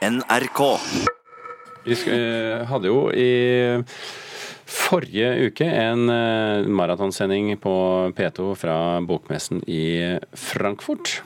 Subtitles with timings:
[0.00, 0.60] NRK.
[1.84, 3.82] Vi eh, hadde jo i
[4.64, 7.74] forrige uke en eh, maratonsending på
[8.16, 11.20] P2 fra bokmessen i Frankfurt.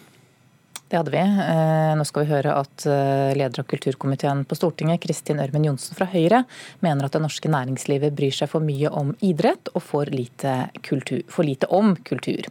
[0.88, 1.18] Det hadde vi.
[1.18, 5.96] Eh, nå skal vi høre at eh, leder av kulturkomiteen på Stortinget, Kristin Ørmen Johnsen
[5.96, 6.42] fra Høyre,
[6.84, 10.52] mener at det norske næringslivet bryr seg for mye om idrett og for lite,
[10.84, 12.50] kultur, for lite om kultur.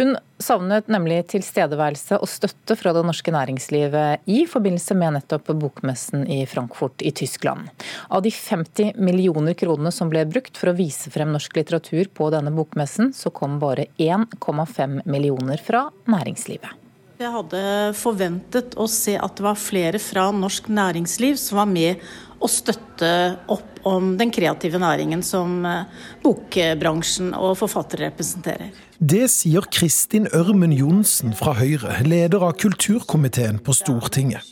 [0.00, 6.24] Hun savnet nemlig tilstedeværelse og støtte fra det norske næringslivet i forbindelse med nettopp bokmessen
[6.32, 7.68] i Frankfurt i Tyskland.
[8.08, 12.32] Av de 50 millioner kronene som ble brukt for å vise frem norsk litteratur på
[12.32, 16.85] denne bokmessen, så kom bare 1,5 millioner fra næringslivet.
[17.16, 17.60] Jeg hadde
[17.96, 22.02] forventet å se at det var flere fra norsk næringsliv som var med
[22.36, 23.08] å støtte
[23.48, 25.86] opp om den kreative næringen som eh,
[26.24, 28.68] bokbransjen og forfattere representerer.
[28.98, 34.44] Det sier Kristin Ørmen Johnsen fra Høyre, leder av kulturkomiteen på Stortinget.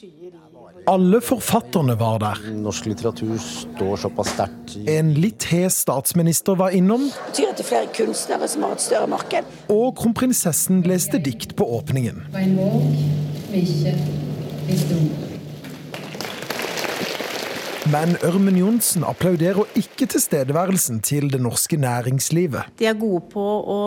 [0.87, 2.41] Alle forfatterne var der.
[2.61, 4.74] Norsk litteratur står såpass sterkt.
[4.90, 7.07] En litt hes statsminister var innom.
[7.09, 9.49] Det Betyr at det er flere kunstnere som har et større marked.
[9.73, 12.27] Og kronprinsessen leste dikt på åpningen.
[12.37, 12.90] En våg
[13.55, 13.96] vi ikke
[14.68, 15.34] visste om.
[17.93, 22.71] Men Ørmen Johnsen applauderer ikke tilstedeværelsen til det norske næringslivet.
[22.80, 23.80] De er gode på å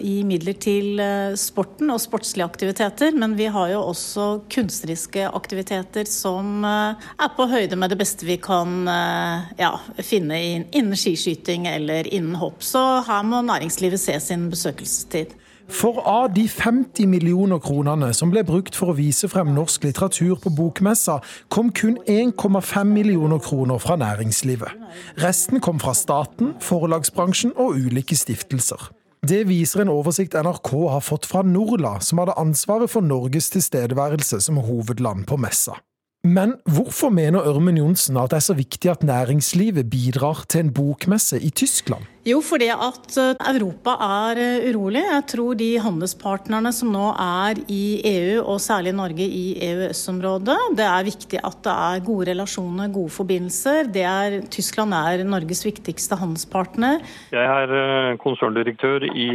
[0.00, 6.10] gi midler til eh, sporten og sportslige aktiviteter, men vi har jo også kunstneriske aktiviteter
[6.10, 11.70] som eh, er på høyde med det beste vi kan eh, ja, finne innen skiskyting
[11.70, 12.64] eller innen hopp.
[12.66, 15.38] Så her må næringslivet se sin besøkelsestid.
[15.70, 20.38] For av de 50 millioner kronene som ble brukt for å vise frem norsk litteratur
[20.42, 24.74] på bokmessa, kom kun 1,5 millioner kroner fra næringslivet.
[25.22, 28.90] Resten kom fra staten, forlagsbransjen og ulike stiftelser.
[29.20, 34.40] Det viser en oversikt NRK har fått fra Norla, som hadde ansvaret for Norges tilstedeværelse
[34.40, 35.76] som hovedland på messa.
[36.20, 40.72] Men hvorfor mener Ørmen Johnsen at det er så viktig at næringslivet bidrar til en
[40.76, 42.04] bokmesse i Tyskland?
[42.28, 45.00] Jo, fordi at eh, Europa er eh, urolig.
[45.00, 50.84] Jeg tror de handelspartnerne som nå er i EU, og særlig Norge i EØS-området, det
[50.90, 53.88] er viktig at det er gode relasjoner, gode forbindelser.
[54.04, 57.00] Er, Tyskland er Norges viktigste handelspartner.
[57.32, 59.30] Jeg er eh, konserndirektør i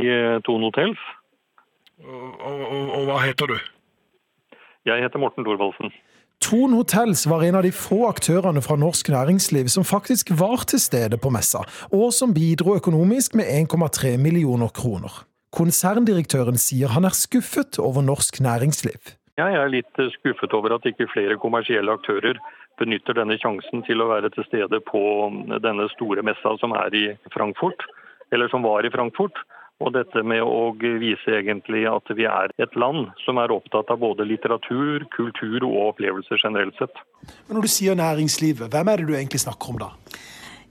[0.45, 1.01] Thon Hotels.
[2.05, 3.57] Og, og, og hva heter du?
[4.85, 5.89] Jeg heter Morten Thorvaldsen.
[6.43, 10.81] Thon Hotels var en av de få aktørene fra norsk næringsliv som faktisk var til
[10.83, 11.63] stede på messa,
[11.95, 15.23] og som bidro økonomisk med 1,3 millioner kroner.
[15.55, 19.15] Konserndirektøren sier han er skuffet over norsk næringsliv.
[19.39, 22.39] Jeg er litt skuffet over at ikke flere kommersielle aktører
[22.79, 25.01] benytter denne sjansen til å være til stede på
[25.63, 27.87] denne store messa som er i Frankfurt,
[28.35, 29.39] eller som var i Frankfurt.
[29.83, 33.99] Og dette med å vise egentlig at vi er et land som er opptatt av
[33.99, 36.95] både litteratur, kultur og opplevelser generelt sett.
[37.49, 39.91] Men Når du sier næringslivet, hvem er det du egentlig snakker om da?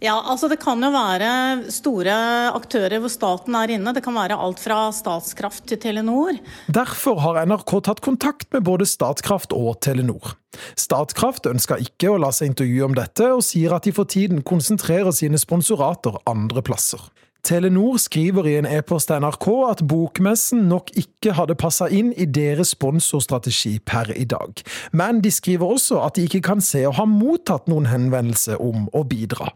[0.03, 1.29] Ja, altså Det kan jo være
[1.73, 2.15] store
[2.53, 3.93] aktører hvor staten er inne.
[3.95, 6.41] Det kan være alt fra Statskraft til Telenor.
[6.69, 10.35] Derfor har NRK tatt kontakt med både Statkraft og Telenor.
[10.81, 14.45] Statkraft ønsker ikke å la seg intervjue om dette, og sier at de for tiden
[14.47, 17.01] konsentrerer sine sponsorater andre plasser.
[17.45, 22.25] Telenor skriver i en e-post til NRK at bokmessen nok ikke hadde passa inn i
[22.25, 24.63] deres sponsorstrategi per i dag.
[24.97, 28.89] Men de skriver også at de ikke kan se å ha mottatt noen henvendelse om
[28.97, 29.51] å bidra.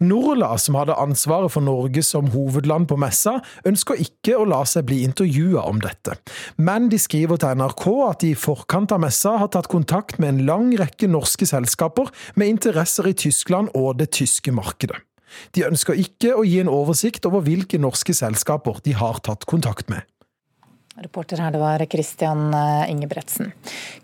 [0.00, 3.34] Norla, som hadde ansvaret for Norge som hovedland på messa,
[3.68, 6.16] ønsker ikke å la seg bli intervjua om dette.
[6.56, 10.32] Men de skriver til NRK at de i forkant av messa har tatt kontakt med
[10.32, 12.08] en lang rekke norske selskaper
[12.40, 15.02] med interesser i Tyskland og det tyske markedet.
[15.54, 19.90] De ønsker ikke å gi en oversikt over hvilke norske selskaper de har tatt kontakt
[19.92, 20.04] med.
[20.96, 23.52] Reporter her, det var Christian eh, Ingebretsen.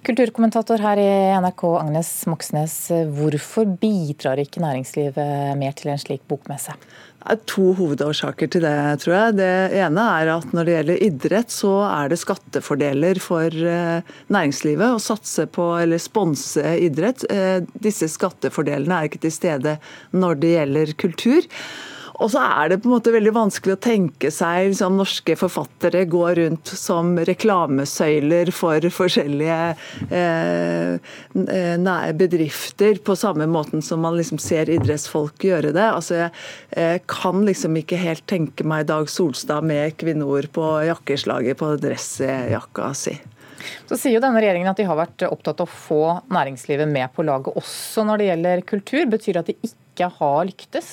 [0.04, 1.10] Kulturkommentator her i
[1.40, 2.74] NRK, Agnes Moxnes.
[3.16, 6.76] Hvorfor bidrar ikke næringslivet mer til en slik bokmesse?
[7.22, 9.36] Det er to hovedårsaker til det, tror jeg.
[9.38, 14.96] Det ene er at når det gjelder idrett, så er det skattefordeler for eh, næringslivet
[14.96, 17.24] å satse på eller sponse idrett.
[17.30, 19.78] Eh, disse skattefordelene er ikke til stede
[20.12, 21.48] når det gjelder kultur.
[22.22, 26.04] Og så er det på en måte veldig vanskelig å tenke seg liksom, norske forfattere
[26.10, 29.58] gå rundt som reklamesøyler for forskjellige
[30.14, 30.94] eh,
[31.32, 35.88] eh bedrifter, på samme måten som man liksom ser idrettsfolk gjøre det.
[35.88, 36.30] Altså, jeg
[36.78, 42.92] eh, kan liksom ikke helt tenke meg Dag Solstad med Equinor på jakkeslaget på dressjakka
[42.98, 43.18] si.
[43.90, 46.02] Så sier jo denne regjeringen at de har vært opptatt av å få
[46.34, 49.04] næringslivet med på laget også når det gjelder kultur.
[49.10, 50.90] Betyr det at de ikke har lyktes?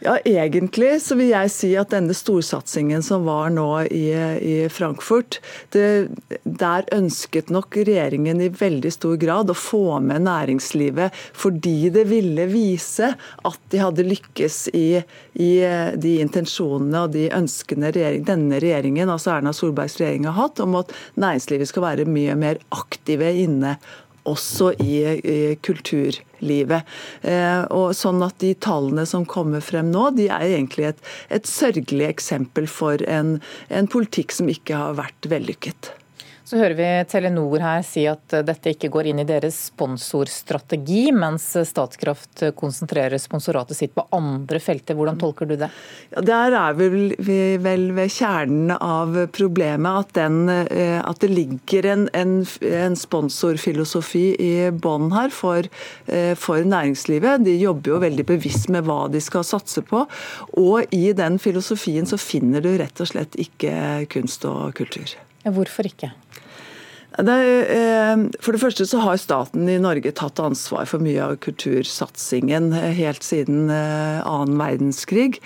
[0.00, 4.06] Ja, Egentlig så vil jeg si at denne storsatsingen som var nå i,
[4.40, 5.42] i Frankfurt,
[5.76, 6.08] det,
[6.44, 12.48] der ønsket nok regjeringen i veldig stor grad å få med næringslivet fordi det ville
[12.48, 15.02] vise at de hadde lykkes i,
[15.36, 15.52] i
[16.00, 20.80] de intensjonene og de ønskene regjering, denne regjeringen, altså Erna Solbergs regjering, har hatt om
[20.80, 23.76] at næringslivet skal være mye mer aktive inne
[24.24, 26.29] også i, i kulturlivet.
[26.40, 31.46] Eh, og sånn at De tallene som kommer frem nå, de er egentlig et, et
[31.48, 33.38] sørgelig eksempel for en,
[33.68, 35.94] en politikk som ikke har vært vellykket.
[36.50, 41.44] Så hører vi Telenor her si at dette ikke går inn i deres sponsorstrategi, mens
[41.68, 44.98] Statkraft konsentrerer sponsoratet sitt på andre felter.
[44.98, 45.68] Hvordan tolker du det?
[46.10, 51.86] Ja, der er vi vel ved kjernen av problemet, at, den, eh, at det ligger
[51.92, 52.34] en, en,
[52.66, 55.70] en sponsorfilosofi i bånn her for,
[56.10, 57.46] eh, for næringslivet.
[57.46, 60.02] De jobber jo veldig bevisst med hva de skal satse på.
[60.58, 65.14] Og i den filosofien så finner du rett og slett ikke kunst og kultur.
[65.44, 66.10] Hvorfor ikke?
[67.18, 67.36] Det,
[67.74, 72.70] eh, for det første så har staten i Norge tatt ansvar for mye av kultursatsingen
[72.76, 75.40] eh, helt siden eh, annen verdenskrig.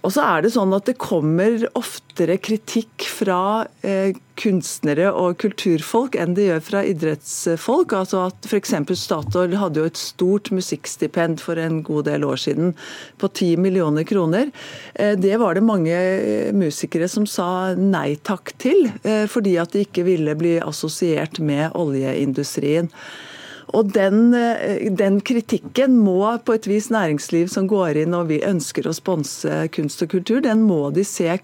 [0.00, 6.16] Og så er det sånn at det kommer oftere kritikk fra eh, kunstnere og kulturfolk
[6.18, 7.94] enn det gjør fra idrettsfolk.
[7.98, 8.74] Altså at F.eks.
[8.96, 12.74] Statoil hadde jo et stort musikkstipend for en god del år siden
[13.20, 14.52] på 10 millioner kroner.
[14.94, 19.74] Eh, det var det mange eh, musikere som sa nei takk til, eh, fordi at
[19.74, 22.88] de ikke ville bli assosiert med oljeindustrien.
[23.76, 28.40] Og den, eh, den, kritikken må på et vis næringsliv som går inn og vi
[28.46, 31.38] ønsker å sponse kunst og kultur, den må de se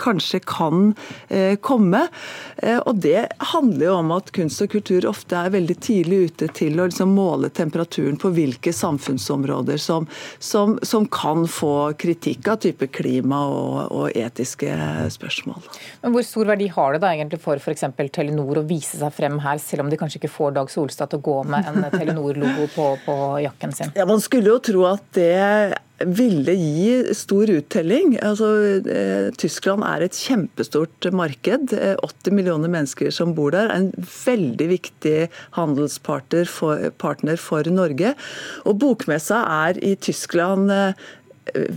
[0.00, 0.94] kanskje kan
[1.28, 2.08] eh, komme.
[2.56, 6.50] Eh, og Det handler jo om at kunst og kultur ofte er veldig tidlig ute
[6.56, 10.06] til å liksom måle temperaturen på hvilke samfunnsområder som,
[10.38, 14.70] som, som, kan få kritikk av type klima og, og, etiske
[15.10, 15.64] spørsmål.
[16.02, 17.86] Men Hvor stor verdi har det da egentlig for f.eks.
[18.10, 21.20] Telenor å vise seg frem her, selv om de kanskje ikke får Dag Solstad til
[21.20, 23.94] å gå med en Telenor-logo på, på jakken sin?
[23.96, 28.16] Ja, Man skulle jo tro at det ville gi stor uttelling.
[28.24, 28.48] Altså,
[28.88, 31.74] eh, Tyskland er et kjempestort marked.
[31.74, 33.70] 80 eh, millioner mennesker som bor der.
[33.74, 36.90] En veldig viktig handelspartner for,
[37.36, 38.14] for Norge.
[38.64, 40.94] Og Bokmessa er i Tyskland eh,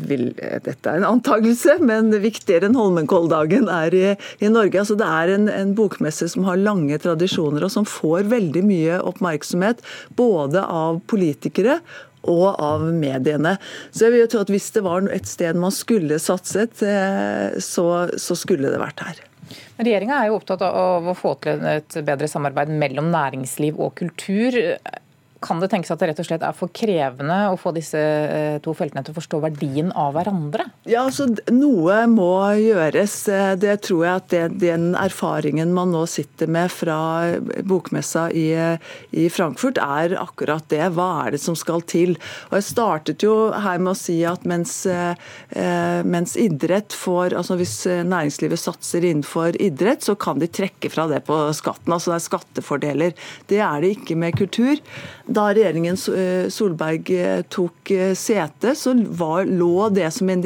[0.07, 4.05] vil, dette er en antakelse, men viktigere enn Holmenkolldagen er i,
[4.39, 4.79] i Norge.
[4.79, 9.03] Altså, det er en, en, bokmesse som har lange tradisjoner, og som får veldig mye
[9.03, 9.83] oppmerksomhet.
[10.15, 11.81] Både av politikere
[12.29, 13.57] og av mediene.
[13.91, 17.59] Så jeg vil jo tro at Hvis det var et sted man skulle satset, eh,
[17.59, 17.87] så,
[18.19, 19.21] så skulle det vært her.
[19.77, 24.55] Regjeringa er jo opptatt av å få til et bedre samarbeid mellom næringsliv og kultur.
[25.44, 28.57] Kan det tenkes at det rett og slett er for krevende å få disse eh,
[28.63, 30.69] to feltene til å forstå verdien av hverandre?
[30.88, 33.16] Ja, altså Noe må gjøres.
[33.31, 36.98] Eh, det tror jeg at det, den erfaringen man nå sitter med fra
[37.68, 38.48] bokmessa i,
[39.12, 40.86] i, Frankfurt, er akkurat det.
[40.95, 42.16] Hva er det som skal til?
[42.51, 45.16] Og Jeg startet jo her med å si at mens, eh,
[46.07, 47.75] mens idrett får altså Hvis
[48.07, 51.94] næringslivet satser innenfor idrett, så kan de trekke fra det på skatten.
[51.94, 53.18] altså Det er skattefordeler.
[53.51, 54.80] Det er det ikke med kultur.
[55.33, 60.44] Da regjeringen eh, Solberg eh, tok eh, sete, så var, lå det som en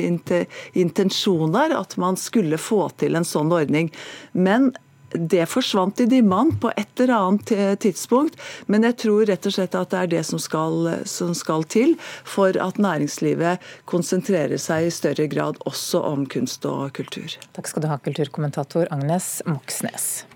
[0.74, 3.92] intensjon der at man skulle få til en sånn ordning.
[4.32, 4.72] Men
[5.12, 8.36] det forsvant i dimman på et eller annet tidspunkt.
[8.68, 11.96] Men jeg tror rett og slett at det er det som skal, som skal, til
[12.28, 17.40] for at næringslivet konsentrerer seg i større grad også om kunst og kultur.
[17.56, 20.28] Takk skal du ha, kulturkommentator Agnes Moxnes.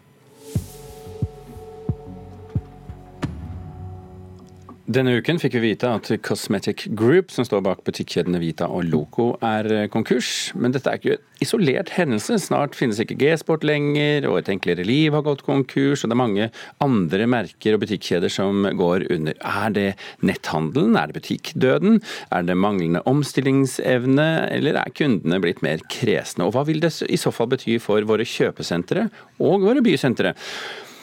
[4.89, 9.27] Denne uken fikk vi vite at Cosmetic Group, som står bak butikkjedene Vita og Loco,
[9.45, 10.50] er eh, konkurs.
[10.57, 12.39] Men dette er ikke en isolert hendelse.
[12.41, 16.21] Snart finnes ikke G-sport lenger, og Et enklere liv har gått konkurs, og det er
[16.23, 16.50] mange
[16.81, 19.38] andre merker og butikkjeder som går under.
[19.38, 19.88] Er det
[20.25, 22.01] netthandelen, er det butikkdøden,
[22.33, 26.50] er det manglende omstillingsevne, eller er kundene blitt mer kresne?
[26.50, 30.33] Og hva vil det i så fall bety for våre kjøpesentre og våre bysentre?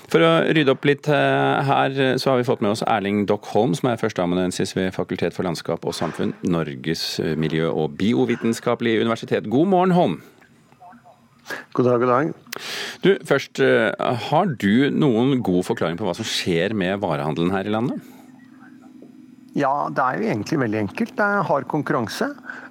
[0.08, 3.50] For å rydde opp litt eh, her, så har vi fått med oss Erling Dock
[3.52, 9.50] Holm, som er førsteamanuensis ved Fakultet for landskap og samfunn, Norges miljø- og biovitenskapelige universitet.
[9.52, 10.20] God morgen, Holm.
[11.72, 12.32] God dag, god dag.
[13.04, 13.92] Du, først, eh,
[14.28, 18.00] Har du noen god forklaring på hva som skjer med varehandelen her i landet?
[19.58, 21.14] Ja, det er jo egentlig veldig enkelt.
[21.18, 22.28] Det er hard konkurranse.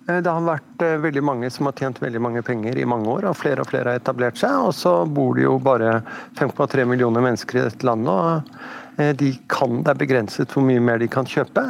[0.07, 3.09] Eh, det har vært eh, veldig mange som har tjent veldig mange penger i mange
[3.11, 4.55] år, og flere og flere har etablert seg.
[4.69, 5.99] Og så bor det jo bare
[6.39, 10.83] 5,3 millioner mennesker i dette landet, og eh, de kan, det er begrenset hvor mye
[10.83, 11.65] mer de kan kjøpe.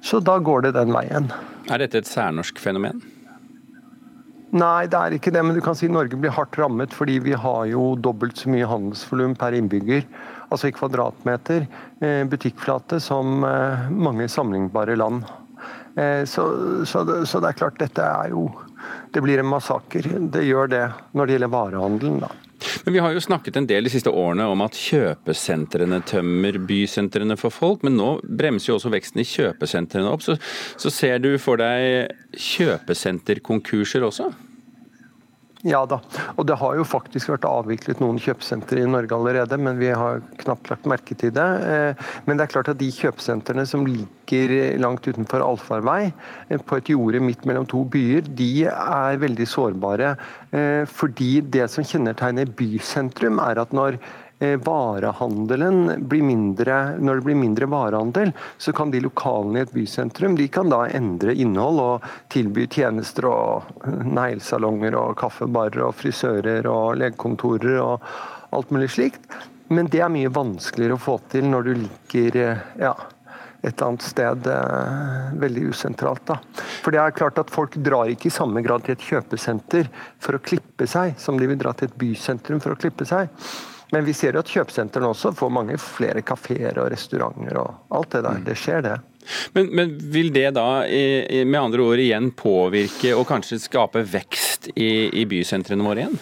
[0.00, 1.28] Så da går det den veien.
[1.68, 3.02] Er dette et særnorsk fenomen?
[4.50, 7.36] Nei, det er ikke det, men du kan si Norge blir hardt rammet fordi vi
[7.38, 10.02] har jo dobbelt så mye handelsvolum per innbygger,
[10.50, 11.68] altså i kvadratmeter,
[12.02, 15.22] eh, butikkflate, som eh, mange sammenlignbare land.
[15.94, 16.48] Eh, så,
[16.82, 18.48] så, så, det er klart, dette er jo
[19.12, 20.06] Det blir en massaker.
[20.32, 22.30] Det gjør det når det gjelder varehandelen, da.
[22.84, 27.36] Men Vi har jo snakket en del de siste årene om at kjøpesentrene tømmer bysentrene
[27.40, 30.24] for folk, men nå bremser jo også veksten i kjøpesentrene opp.
[30.26, 30.36] Så,
[30.80, 34.30] så ser du for deg kjøpesenterkonkurser også?
[35.66, 35.98] Ja da,
[36.40, 40.22] og det har jo faktisk vært avviklet noen kjøpesentre i Norge allerede, men vi har
[40.40, 41.48] knapt lagt merke til det.
[41.68, 46.14] Eh, men det er klart at de kjøpesentrene som ligger langt utenfor allfarvei,
[46.48, 50.14] eh, på et jorde midt mellom to byer, de er veldig sårbare.
[50.48, 54.00] Eh, fordi det som kjennetegner bysentrum, er at når
[54.40, 60.38] varehandelen blir mindre, når det blir mindre varehandel, så kan de lokalene i et bysentrum
[60.38, 66.96] de kan da endre innhold og tilby tjenester og neglesalonger og kaffebarer og frisører og
[67.02, 68.10] legekontorer og
[68.56, 69.28] alt mulig slikt.
[69.70, 72.94] Men det er mye vanskeligere å få til når du ligger eh, ja,
[73.62, 76.24] et annet sted eh, veldig usentralt.
[76.26, 76.38] Da.
[76.82, 80.36] For det er klart at Folk drar ikke i samme grad til et kjøpesenter for
[80.36, 83.30] å klippe seg, som de vil dra til et bysentrum for å klippe seg.
[83.90, 88.12] Men vi ser jo at kjøpesentrene også får mange flere kafeer og restauranter og alt
[88.14, 88.40] det der.
[88.40, 88.44] Mm.
[88.46, 88.96] Det skjer, det.
[89.56, 95.10] Men, men, vil det da med andre ord igjen påvirke og kanskje skape vekst i,
[95.20, 96.20] i bysentrene våre igjen?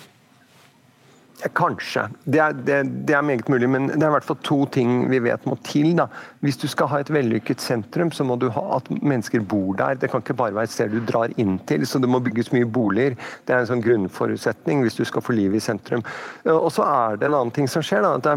[1.38, 2.08] Kanskje.
[2.26, 5.04] Det er, det, det er, meget mulig, men det er i hvert fall to ting
[5.10, 5.92] vi vet må til.
[5.98, 6.08] Da.
[6.42, 9.94] Hvis du skal ha et vellykket sentrum, så må du ha at mennesker bor der.
[9.94, 12.50] Det kan ikke bare være et sted du drar inn til, så det må bygges
[12.56, 13.14] mye boliger.
[13.46, 16.02] Det er en sånn grunnforutsetning hvis du skal få liv i sentrum.
[16.50, 18.08] Og så er det en annen ting som skjer.
[18.24, 18.34] Da,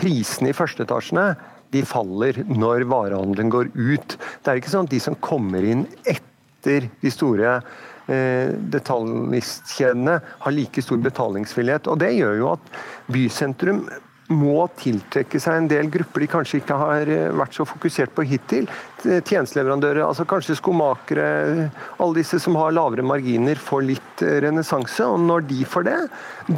[0.00, 1.28] prisene i førsteetasjene
[1.76, 4.16] de faller når varehandelen går ut.
[4.16, 7.62] Det er ikke sånn at de som kommer inn etter de store Eh,
[8.08, 11.90] detaljistkjedene har like stor betalingsvillighet.
[11.92, 12.70] Og Det gjør jo at
[13.12, 13.82] bysentrum
[14.28, 18.26] må tiltrekke seg en del grupper de kanskje ikke har eh, vært så fokusert på
[18.28, 18.68] hittil.
[18.98, 25.06] Tjenesteleverandører, altså kanskje skomakere, alle disse som har lavere marginer, får litt eh, renessanse.
[25.06, 25.96] Og når de får det,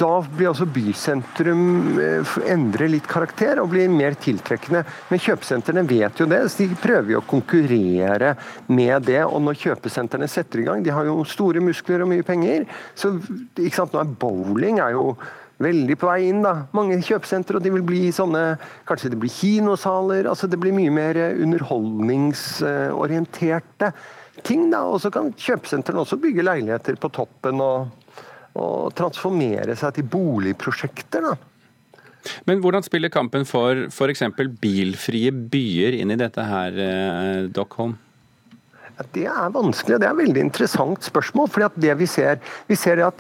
[0.02, 4.82] da blir også bysentrum eh, endre litt karakter og blir mer tiltrekkende.
[5.12, 8.34] Men kjøpesentrene vet jo det, så de prøver jo å konkurrere
[8.72, 9.22] med det.
[9.28, 12.66] Og når kjøpesentrene setter i gang, de har jo store muskler og mye penger,
[12.98, 15.12] så ikke sant, nå er bowling er jo
[15.60, 16.42] veldig på vei inn.
[16.44, 16.52] da.
[16.76, 18.44] Mange kjøpesentre, og de vil bli sånne
[18.88, 20.24] Kanskje det blir kinosaler.
[20.30, 23.92] altså Det blir mye mer underholdningsorienterte
[24.42, 24.70] ting.
[24.70, 27.88] da, Og så kan kjøpesentrene også bygge leiligheter på toppen og,
[28.54, 31.20] og transformere seg til boligprosjekter.
[31.20, 31.34] da.
[32.44, 34.22] Men hvordan spiller kampen for f.eks.
[34.60, 37.96] bilfrie byer inn i dette her, eh, Dockholm?
[39.14, 41.48] Det er vanskelig, og det er et veldig interessant spørsmål.
[41.48, 42.36] fordi det Vi ser
[42.68, 43.14] vi ser at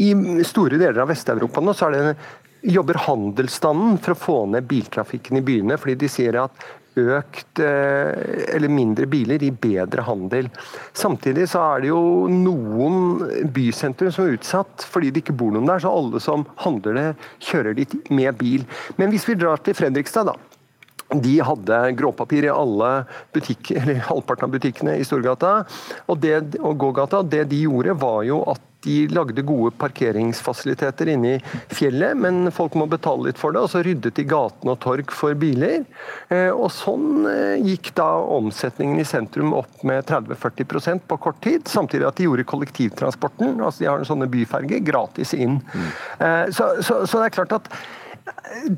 [0.00, 2.14] i store deler av Vest-Europa nå så det,
[2.60, 5.78] jobber handelsstanden for å få ned biltrafikken i byene.
[5.80, 6.68] fordi de sier at
[7.00, 8.10] økt eh,
[8.56, 10.48] eller mindre biler gir bedre handel.
[10.92, 15.70] Samtidig så er det jo noen bysentrum som er utsatt fordi det ikke bor noen
[15.70, 15.82] der.
[15.82, 17.08] Så alle som handler det,
[17.50, 18.66] kjører dit med bil.
[18.98, 20.36] Men hvis vi drar til Fredrikstad, da
[21.10, 22.90] de hadde gråpapir i alle
[23.34, 25.56] butikker, eller halvparten av butikkene i Storgata
[26.06, 27.24] og, det, og gågata.
[27.26, 31.40] Det de gjorde, var jo at de lagde gode parkeringsfasiliteter inne i
[31.74, 33.62] fjellet, men folk må betale litt for det.
[33.64, 35.84] og Så ryddet de gatene og torg for biler.
[36.32, 38.08] Eh, og Sånn eh, gikk da
[38.38, 41.68] omsetningen i sentrum opp med 30-40% på kort tid.
[41.68, 45.60] Samtidig at de gjorde kollektivtransporten, altså de har en sånne byferger, gratis inn.
[45.60, 45.90] Mm.
[46.54, 47.68] Så, så, så det er klart at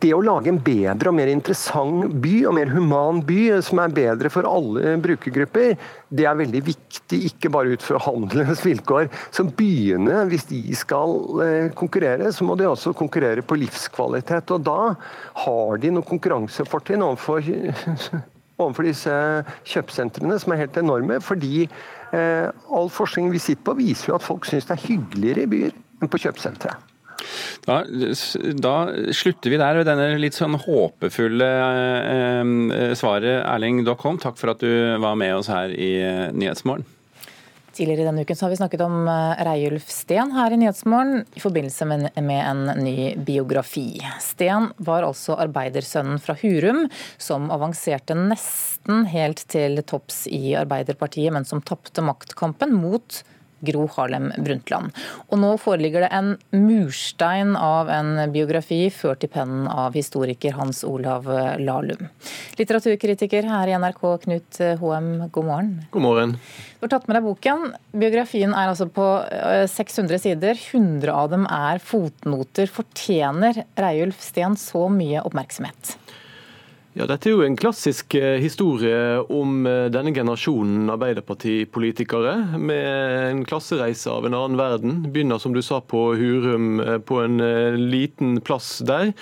[0.03, 3.95] det å lage en bedre og mer interessant by, og mer human by, som er
[3.95, 5.75] bedre for alle brukergrupper,
[6.13, 9.09] det er veldig viktig, ikke bare ut fra handelens vilkår.
[9.35, 14.53] Så byene, hvis de skal eh, konkurrere, så må de også konkurrere på livskvalitet.
[14.55, 14.93] Og da
[15.47, 17.43] har de noen konkurransefortrinn overfor,
[18.63, 19.19] overfor disse
[19.73, 21.19] kjøpesentrene, som er helt enorme.
[21.25, 25.47] Fordi eh, all forskning vi sitter på, viser jo at folk syns det er hyggeligere
[25.47, 26.92] i byer enn på kjøpesenteret.
[27.63, 27.85] Da,
[28.59, 28.77] da,
[29.15, 33.45] slutter vi der ved denne litt sånn håpefulle eh, eh svaret.
[33.47, 36.89] Erling Dockholm, takk for at du var med oss her i eh, Nyhetsmorgen.
[37.73, 41.87] Tidligere denne uken har vi snakket om eh, Reiulf Steen her i Nyhetsmorgen i forbindelse
[41.89, 43.95] med, med en ny biografi.
[44.21, 46.85] Steen var altså arbeidersønnen fra Hurum,
[47.17, 53.23] som avanserte nesten helt til topps i Arbeiderpartiet, men som tapte maktkampen mot
[53.63, 54.93] Gro Harlem Brundtland.
[55.31, 60.83] Og nå foreligger det en murstein av en biografi ført i pennen av historiker Hans
[60.87, 61.29] Olav
[61.63, 62.09] Lahlum.
[62.59, 65.73] Litteraturkritiker her i NRK, Knut HM, god morgen.
[65.95, 66.37] God morgen.
[66.79, 67.69] Du har tatt med deg boken.
[67.95, 69.07] Biografien er altså på
[69.71, 70.59] 600 sider.
[70.59, 72.67] 100 av dem er fotnoter.
[72.67, 75.97] Fortjener Reiulf Steen så mye oppmerksomhet?
[76.93, 82.35] Ja, Dette er jo en klassisk eh, historie om eh, denne generasjonen Arbeiderpartipolitikere.
[82.61, 82.89] Med
[83.31, 84.99] en klassereise av en annen verden.
[85.09, 87.41] Begynner som du sa på Hurum, eh, på en
[87.89, 89.15] liten plass der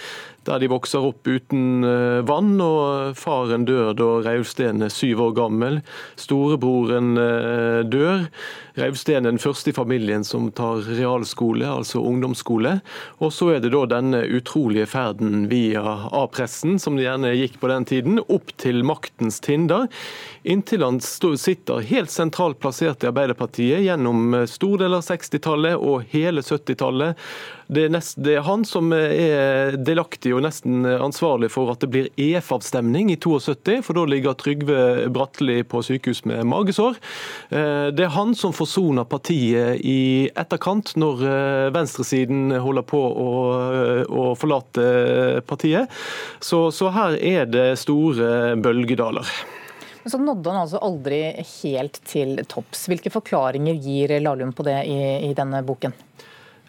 [0.50, 2.56] der de vokser opp uten eh, vann.
[2.60, 5.80] og Faren dør da Raulsten er syv år gammel.
[6.20, 8.26] Storebroren eh, dør.
[8.80, 12.78] Raulsten er den første i familien som tar realskole, altså ungdomsskole.
[13.20, 15.82] Og så er det da denne utrolige ferden via
[16.16, 19.86] A-pressen, som det gjerne gikk på den tiden, opp til maktens tinder.
[20.42, 26.10] Inntil han sitter helt sentralt plassert i Arbeiderpartiet gjennom eh, stor del av 60-tallet og
[26.14, 27.18] hele 70-tallet.
[27.70, 27.86] Det,
[28.16, 33.18] det er, han som er delaktig og nesten ansvarlig for at det blir EF-avstemning i
[33.20, 34.80] 72, for da ligger Trygve
[35.14, 36.98] Bratteli på sykehus med magesår.
[37.54, 43.30] Eh, det er han som forsoner partiet i etterkant, når eh, venstresiden holder på å,
[43.70, 45.94] eh, å forlate partiet.
[46.42, 49.30] Så, så her er det store bølgedaler.
[50.10, 51.22] Så nådde han altså aldri
[51.62, 52.88] helt til topps.
[52.90, 55.94] Hvilke forklaringer gir Lahlum på det i, i denne boken?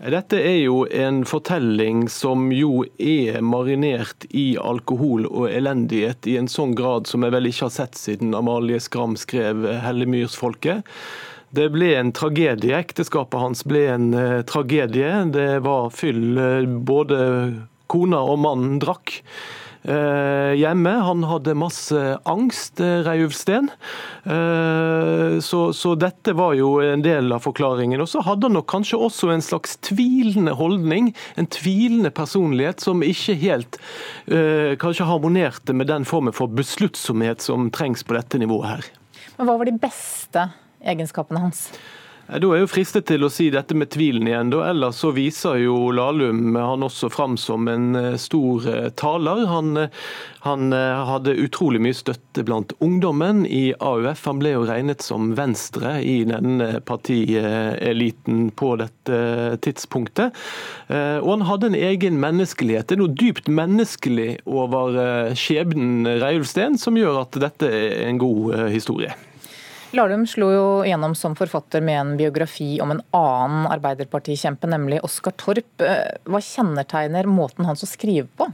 [0.02, 6.50] Dette er jo en fortelling som jo er marinert i alkohol og elendighet i en
[6.50, 10.82] sånn grad som jeg vel ikke har sett siden Amalie Skram skrev 'Hellemyrsfolket'.
[11.54, 12.74] Det ble en tragedie.
[12.80, 15.12] Ekteskapet hans ble en uh, tragedie.
[15.36, 16.34] Det var fyll.
[16.34, 17.20] Uh, både
[17.92, 19.20] kona og mannen drakk.
[19.82, 20.92] Eh, hjemme.
[21.02, 21.98] Han hadde masse
[22.30, 23.70] angst, eh, Reiulf Steen.
[24.24, 28.02] Eh, så, så, dette var jo en del av forklaringen.
[28.04, 33.02] Og så hadde han nok kanskje også en slags tvilende holdning, en tvilende personlighet som
[33.06, 33.80] ikke helt
[34.82, 38.92] kanskje harmonerte med den formen for besluttsomhet som trengs på dette nivået her.
[39.38, 40.46] Men hva var de beste
[40.86, 41.66] egenskapene hans?
[42.32, 44.54] Da er jeg jo fristet til å si dette med tvilen igjen.
[44.54, 44.62] Da.
[44.70, 49.42] Ellers så viser jo Lahlum han også fram som en eh, stor eh, taler.
[49.50, 49.98] Han, eh,
[50.46, 54.24] han, hadde utrolig mye støtte blant ungdommen i AUF.
[54.30, 59.20] Han ble jo regnet som venstre i denne partieliten på dette
[59.66, 60.38] tidspunktet.
[60.90, 62.88] Og han hadde en egen menneskelighet.
[62.88, 68.22] Det er noe dypt menneskelig over skjebnen Reiulf Steen som gjør at dette er en
[68.22, 69.14] god historie.
[69.92, 75.36] Lahlum slo jo gjennom som forfatter med en biografi om en annen Arbeiderpartikjempe, nemlig Oskar
[75.36, 75.84] Torp.
[75.84, 78.48] Eh, hva kjennetegner måten hans å skrive på?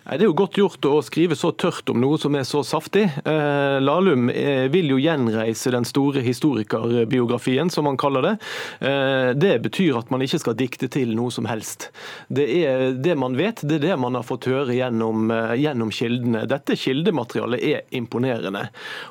[0.00, 3.02] Det er jo godt gjort å skrive så tørt om noe som er så saftig.
[3.20, 8.32] Eh, Lahlum eh, vil jo gjenreise den store historikerbiografien, som han kaller det.
[8.80, 11.90] Eh, det betyr at man ikke skal dikte til noe som helst.
[12.32, 15.28] Det er det man vet, det er det man har fått høre gjennom,
[15.60, 16.46] gjennom kildene.
[16.48, 18.66] Dette kildematerialet er imponerende.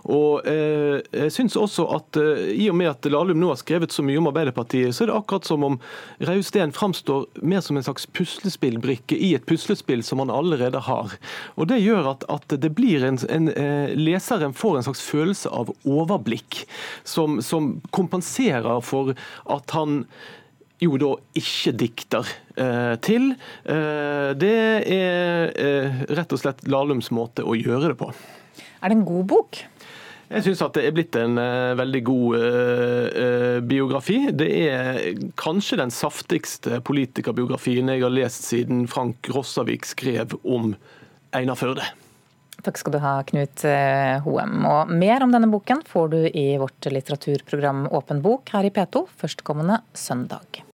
[0.10, 4.20] Og jeg syns også at i og med at Lahlum nå har skrevet så mye
[4.20, 5.80] om Arbeiderpartiet, så er det akkurat som om
[6.26, 11.16] Rausten framstår mer som en slags puslespillbrikke i et puslespill som han allerede har har.
[11.58, 15.52] Og Det gjør at, at det blir en, en, eh, leseren får en slags følelse
[15.54, 16.64] av overblikk,
[17.04, 19.16] som, som kompenserer for
[19.50, 20.04] at han
[20.80, 23.34] jo da ikke dikter eh, til.
[23.68, 24.56] Eh, det
[24.96, 28.14] er eh, rett og slett Lahlums måte å gjøre det på.
[28.80, 29.60] Er det en god bok?
[30.30, 34.20] Jeg syns at det er blitt en uh, veldig god uh, biografi.
[34.30, 35.00] Det er
[35.40, 40.76] kanskje den saftigste politikerbiografien jeg har lest siden Frank Rossavik skrev om
[41.34, 41.88] Einar Førde.
[42.60, 43.64] Takk skal du ha, Knut
[44.26, 44.66] Hoem.
[44.68, 49.06] Og mer om denne boken får du i vårt litteraturprogram Åpen bok her i P2
[49.22, 50.60] førstkommende søndag.